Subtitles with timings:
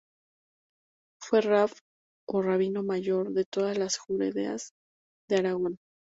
[1.21, 1.69] Fue rab
[2.27, 4.71] o Rabino Mayor de todas las juderías
[5.29, 5.77] de Aragón.